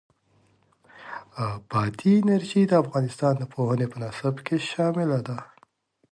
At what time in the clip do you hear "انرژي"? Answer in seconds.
2.21-2.61